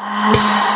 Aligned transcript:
Ah. 0.00 0.54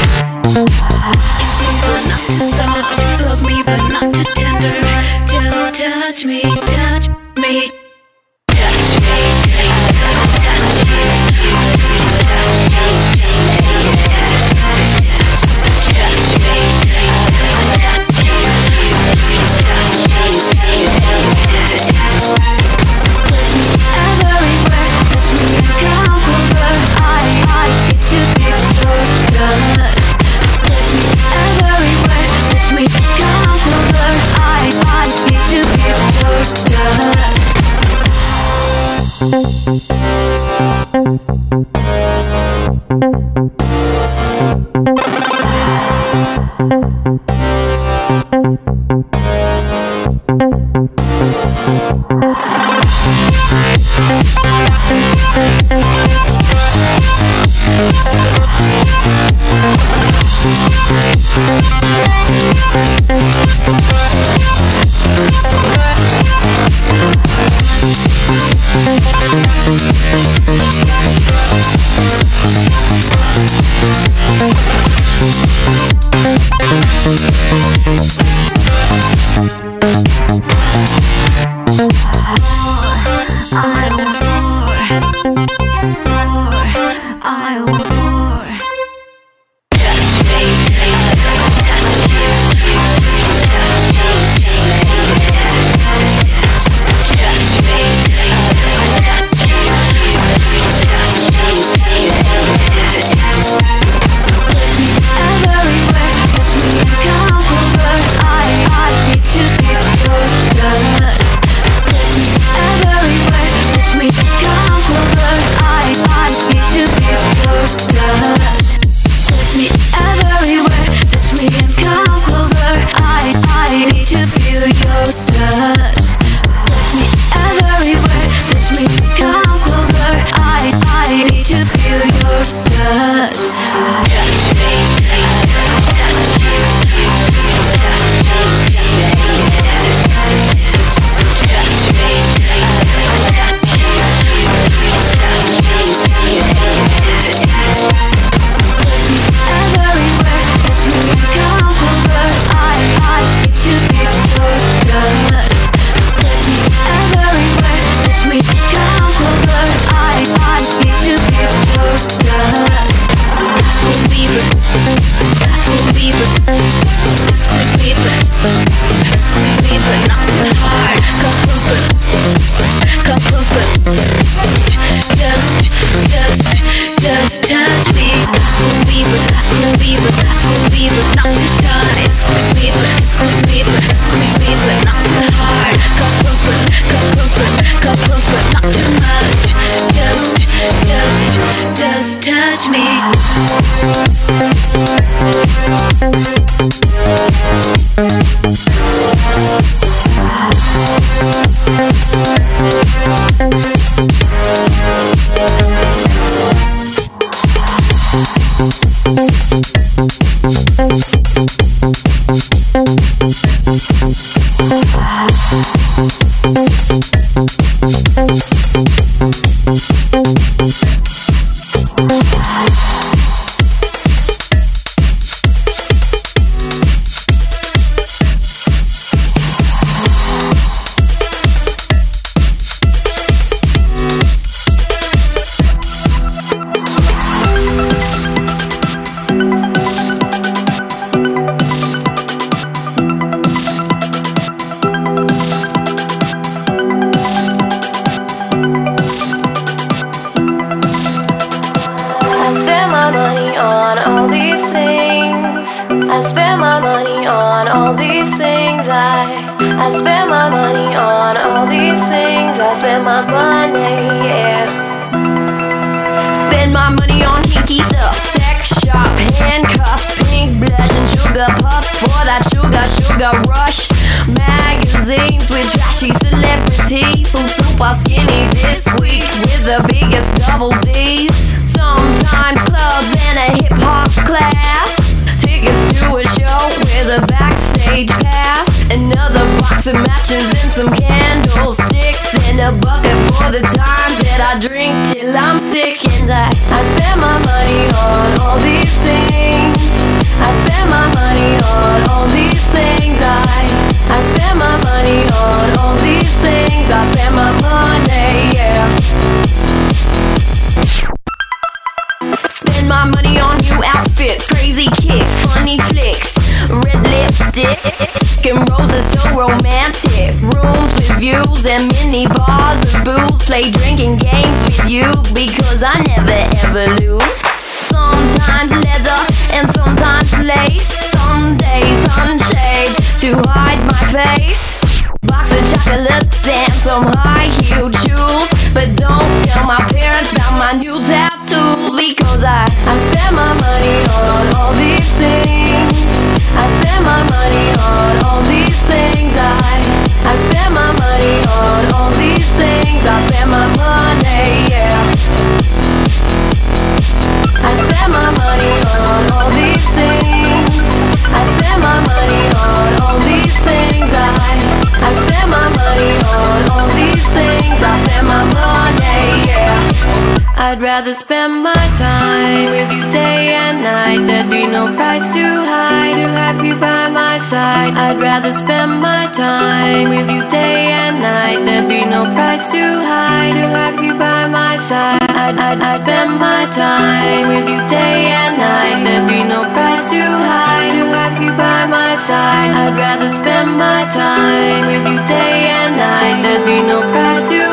rather 370.96 371.14
spend 371.14 371.62
my 371.62 371.86
time 372.00 372.72
with 372.72 372.90
you 372.96 373.04
day 373.12 373.52
and 373.52 373.84
night. 373.84 374.22
There'd 374.28 374.50
be 374.50 374.66
no 374.66 374.84
price 374.96 375.28
too 375.36 375.56
high 375.72 376.14
to 376.20 376.26
have 376.40 376.64
you 376.64 376.74
by 376.80 377.10
my 377.10 377.38
side. 377.52 377.92
I'd 378.06 378.18
rather 378.18 378.54
spend 378.54 379.02
my 379.02 379.28
time 379.36 380.08
with 380.08 380.32
you 380.32 380.42
day 380.48 380.96
and 381.04 381.20
night. 381.20 381.60
There'd 381.66 381.90
be 381.90 382.06
no 382.06 382.24
price 382.36 382.72
too 382.72 382.94
high 383.12 383.52
to 383.58 383.64
have 383.76 384.00
you 384.06 384.14
by 384.14 384.48
my 384.48 384.78
side. 384.88 385.20
I'd, 385.44 385.60
I'd, 385.68 385.82
I'd 385.82 386.00
spend 386.00 386.40
my 386.40 386.64
time 386.72 387.46
with 387.52 387.68
you 387.68 387.82
day 387.92 388.32
and 388.42 388.56
night. 388.56 389.04
There'd 389.04 389.28
be 389.28 389.44
no 389.44 389.68
price 389.76 390.06
too 390.08 390.32
high 390.48 390.88
to 390.96 391.04
have 391.18 391.36
you 391.44 391.52
by 391.60 391.82
my 391.92 392.16
side. 392.24 392.72
I'd 392.72 392.96
rather 392.96 393.28
spend 393.28 393.70
my 393.76 394.08
time 394.16 394.84
with 394.88 395.04
you 395.12 395.20
day 395.28 395.60
and 395.76 395.92
night. 396.00 396.38
There'd 396.40 396.64
be 396.64 396.80
no 396.88 397.04
price 397.12 397.50
too 397.52 397.65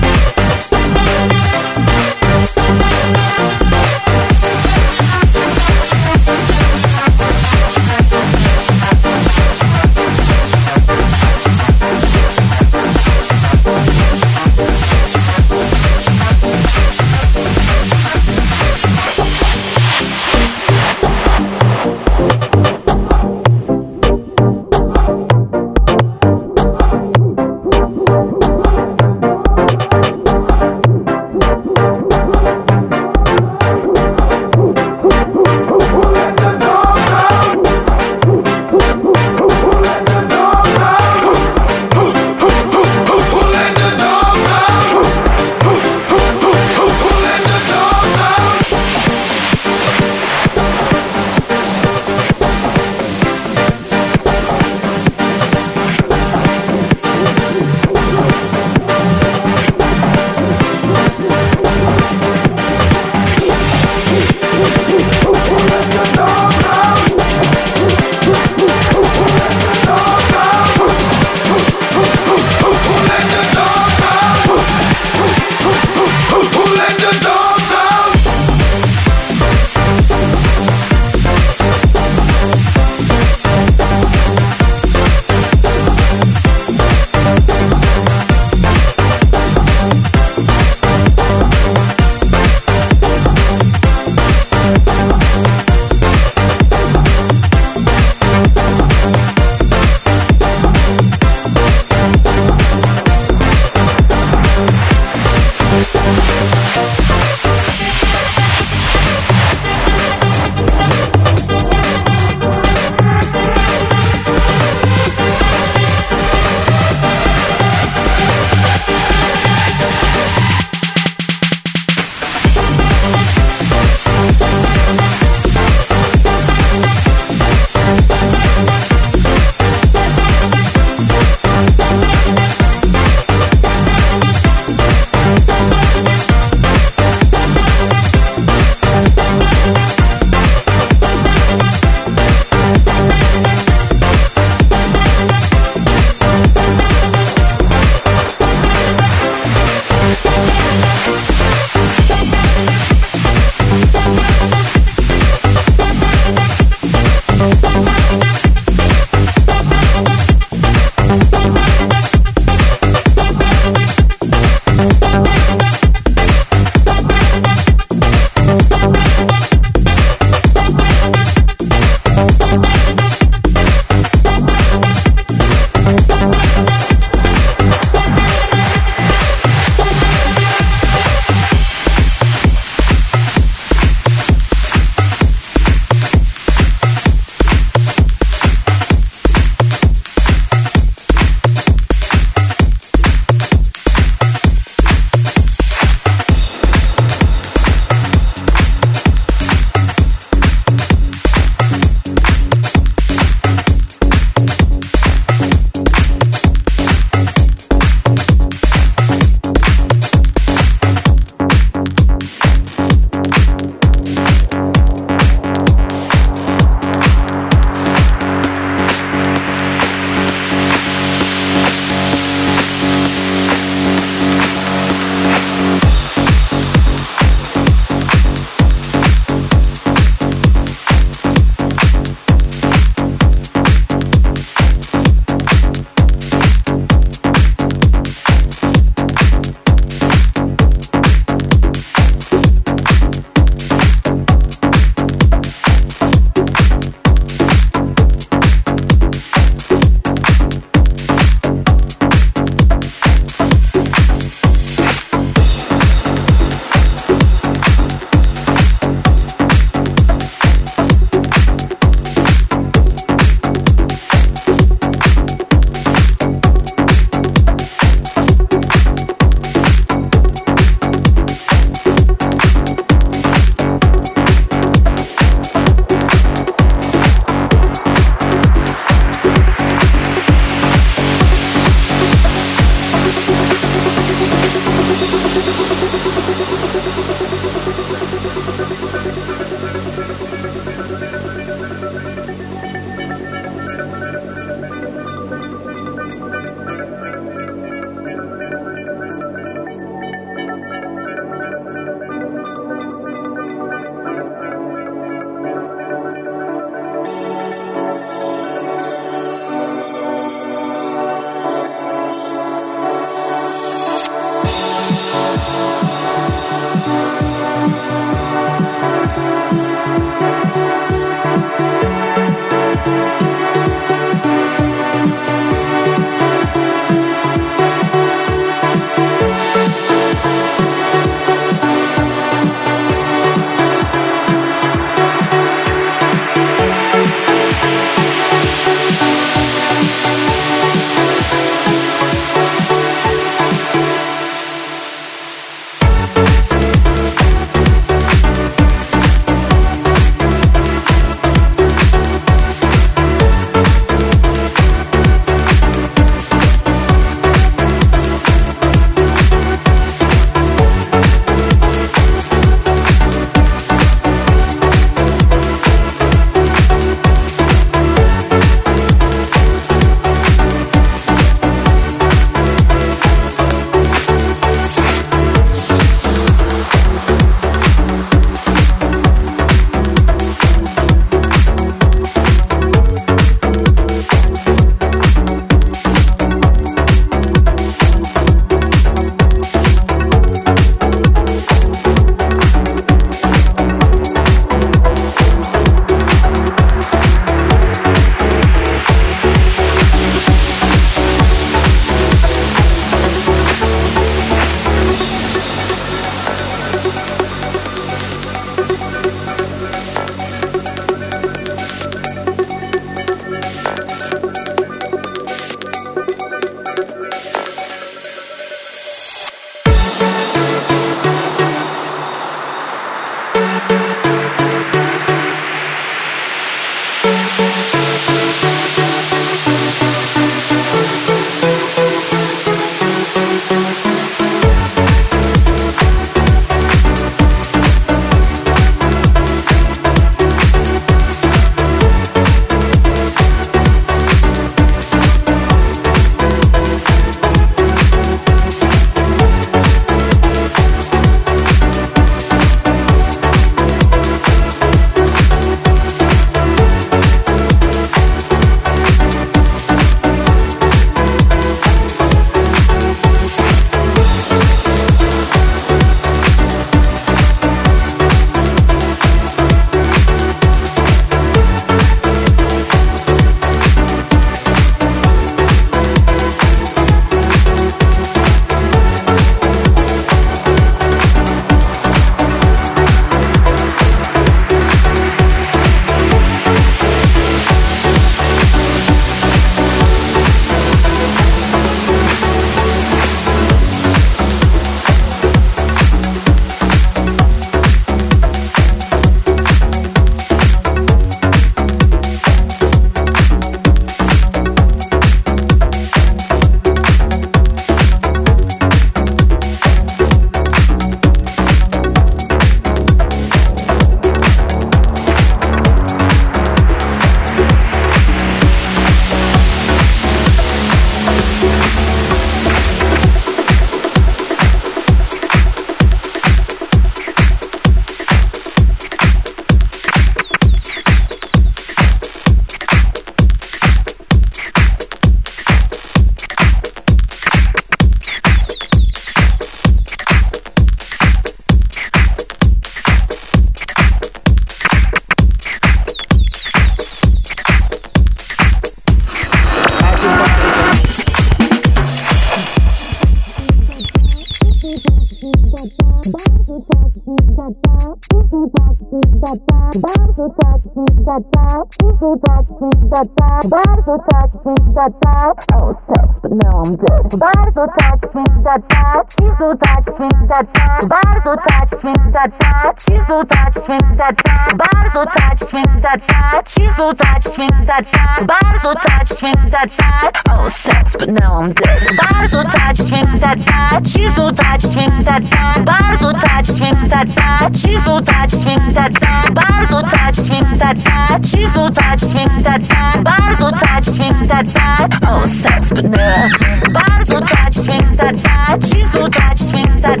smell. 566.36 566.55
I'm 566.56 566.72
dead. 566.76 567.04
Body 567.20 567.52
so 567.52 567.68
tight, 567.76 568.00
swing 568.12 568.42
that 568.42 568.64
tight. 568.72 569.04
She's 569.12 569.36
so 569.36 569.52
tight, 569.60 569.84
swing 569.92 570.16
that 570.32 570.46
tight. 570.56 570.88
Body 570.88 571.20
so 571.20 571.36
tight, 571.36 571.68
swing 571.76 572.12
that 572.16 572.32
tight. 572.40 572.80
She's 572.80 573.04
so 573.04 573.16
tight, 573.28 573.52
swing 573.60 573.86
that 574.00 574.16
tight. 574.24 574.56
Body 574.56 574.88
so 574.88 575.04
tight, 575.04 575.36
swing 575.36 575.68
that 575.84 576.00
tight. 576.08 576.48
She's 576.48 576.76
so 576.76 576.92
tight, 576.96 577.22
swing 577.28 577.52
that 577.68 577.84
tight. 577.92 578.24
Body 578.24 578.58
so 578.64 578.72
tight, 578.72 579.08
swing 579.12 579.36
that 579.52 579.68
tight. 579.68 580.16
Oh, 580.32 580.48
sex, 580.48 580.96
but 580.96 581.10
now 581.12 581.44
I'm 581.44 581.52
dead. 581.52 581.76
Body 582.08 582.28
so 582.28 582.40
tight, 582.42 582.76
swing 582.80 583.04
that 583.20 583.36
tight. 583.44 583.84
She's 583.84 584.14
so 584.16 584.30
tight, 584.32 584.62
swing 584.64 584.88
that 585.04 585.28
tight. 585.28 585.60
Body 585.60 585.96
so 586.00 586.12
tight, 586.16 586.46
swing 586.48 586.72
that 586.88 587.04
tight. 587.12 587.52
She's 587.52 587.84
so 587.84 588.00
tight, 588.00 588.30
swing 588.32 588.64
that 588.72 588.96
tight. 588.96 589.28
Body 589.36 589.66
so 589.68 589.84
tight, 589.84 590.16
swing 590.16 590.48
that 590.56 590.76
tight. 590.80 591.20
She's 591.20 591.52
so 591.52 591.68
tight, 591.68 592.00
swing 592.00 592.32
that 592.48 592.64
tight. 592.64 593.04
Body 593.04 593.34
so 593.36 593.52
tight, 593.52 593.84
swing 593.84 594.16
that 594.24 594.48
tight. 594.48 594.88
Oh, 595.04 595.26
sex, 595.26 595.68
but 595.68 595.84
now. 595.84 596.45
Body 596.72 597.04
so 597.04 597.20
side 597.20 597.52
to 597.52 597.60
side. 597.60 598.16
Side 598.16 598.60
to 598.60 598.84
side. 598.84 599.06
Side 599.16 599.36
to 599.36 599.44
side. 599.80 600.00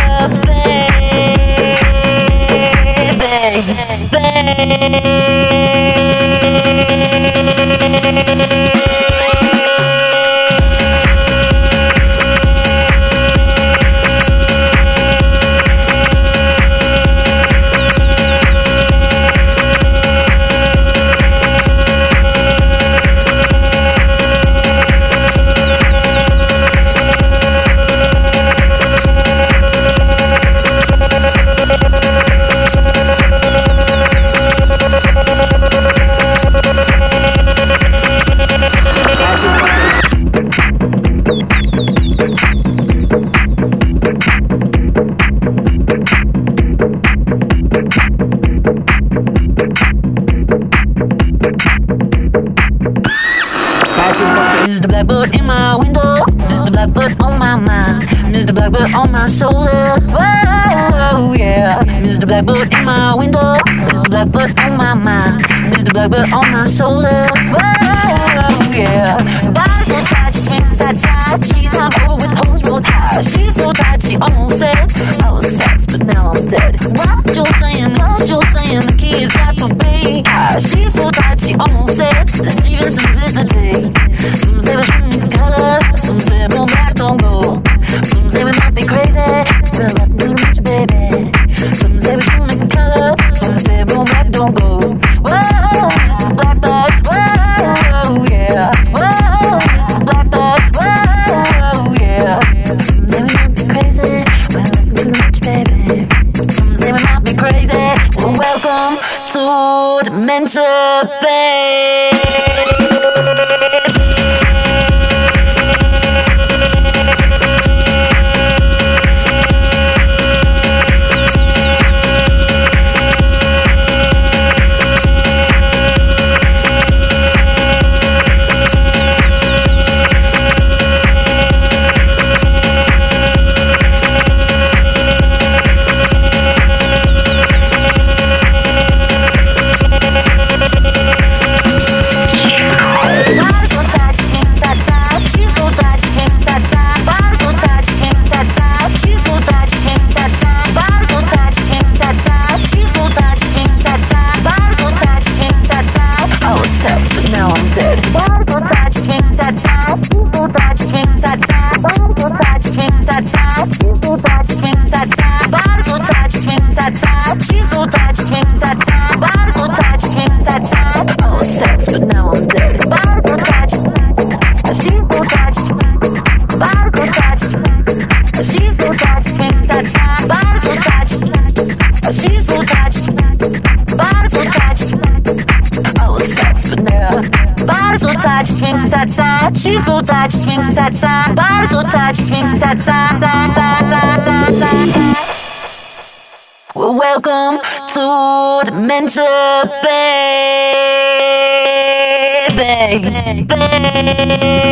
Bay. 202.92 203.42
Bay. 203.48 204.71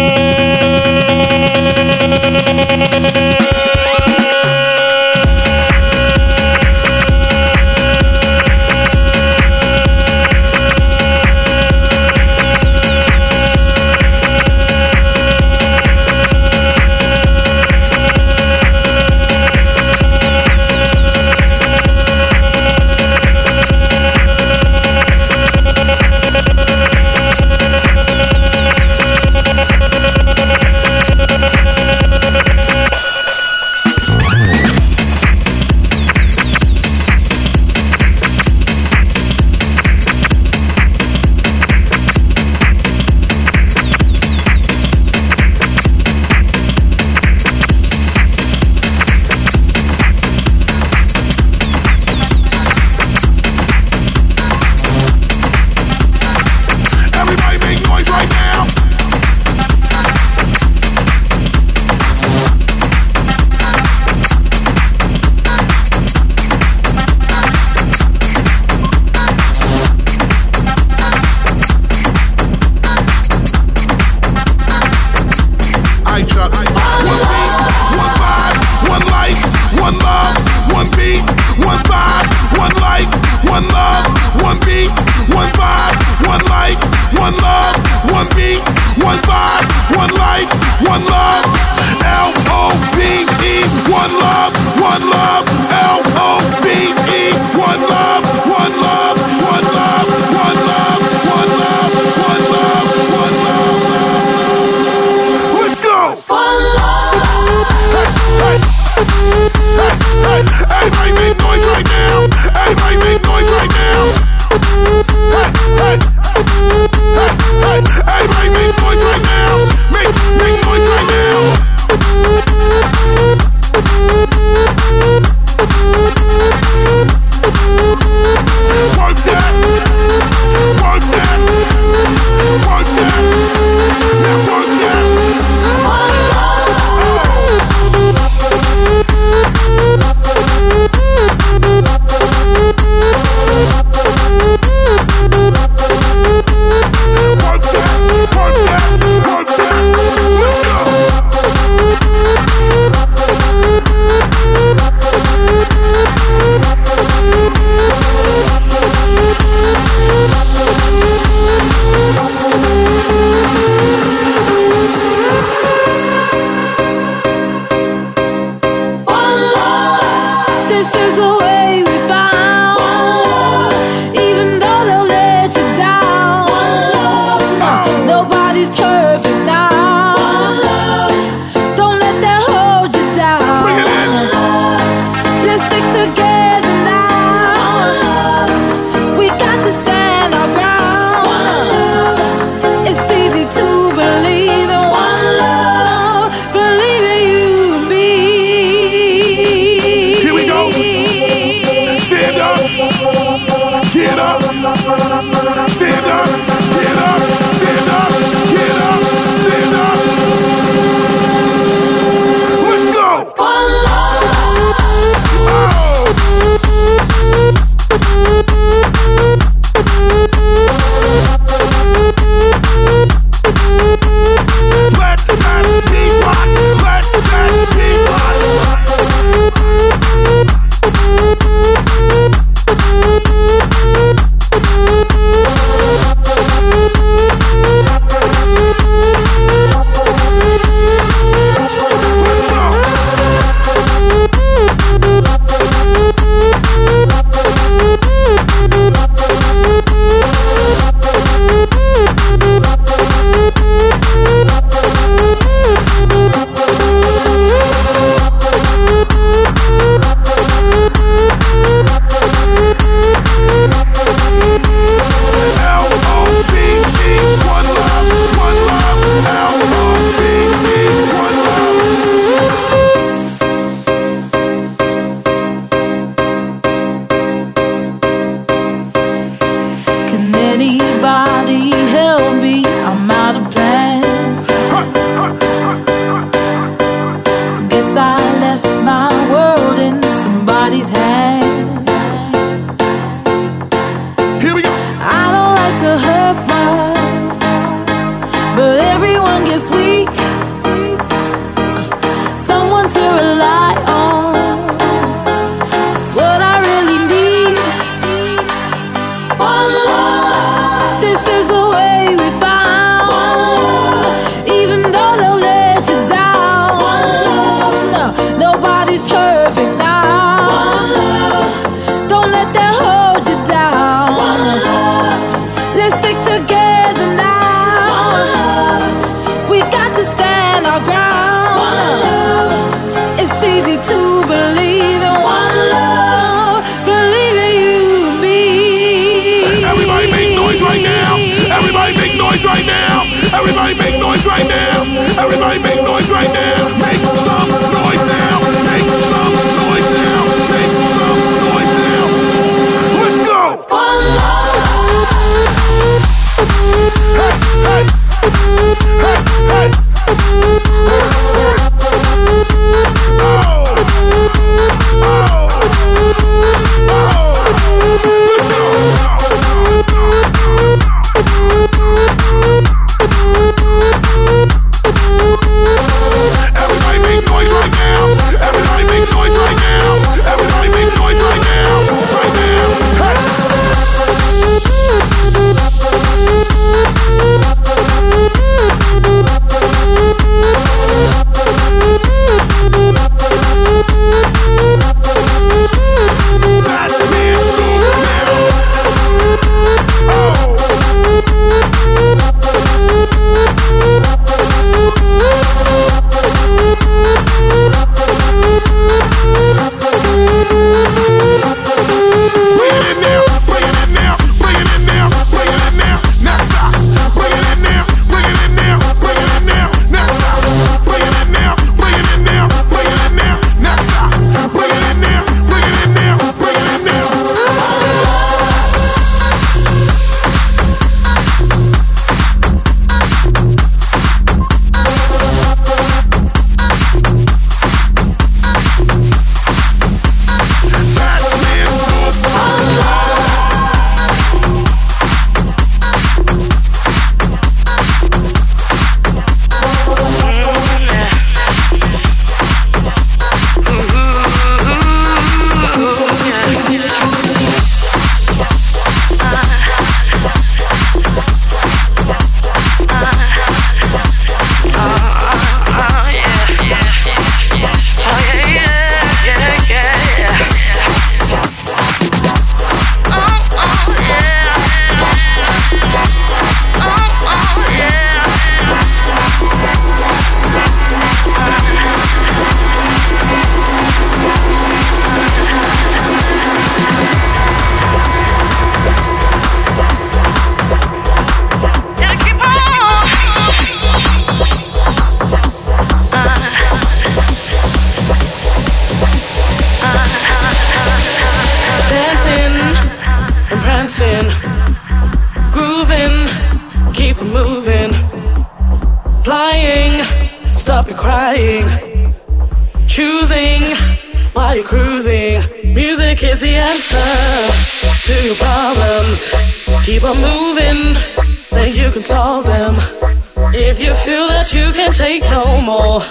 No 525.31 525.61
more, 525.61 526.03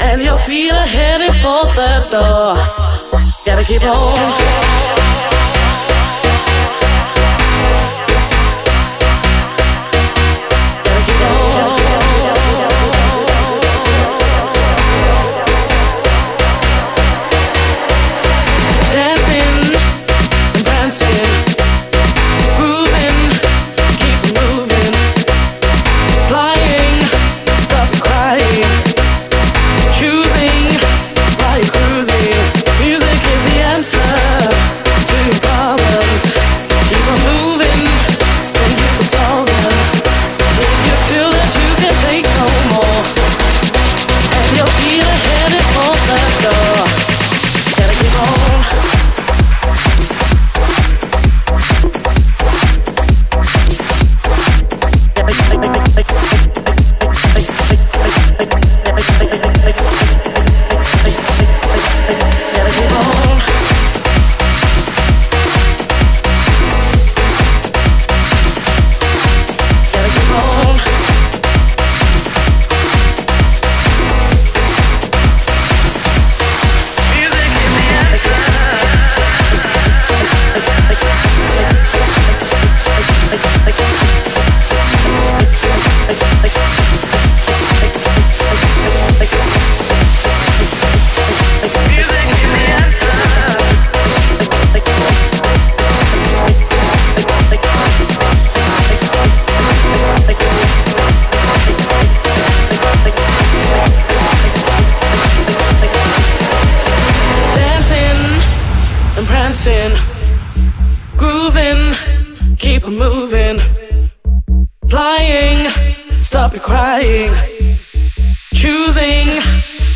and 0.00 0.22
your 0.22 0.38
feet 0.38 0.72
are 0.72 0.86
heading 0.86 1.34
for 1.42 1.64
the 1.78 1.92
door, 2.10 2.56
gotta 3.46 3.64
keep 3.64 3.82
on. 3.82 5.31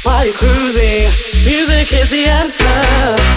While 0.02 0.24
you're 0.24 0.34
cruising. 0.34 1.08
Music 1.44 1.92
is 1.92 2.10
the 2.10 2.26
answer. 2.26 3.35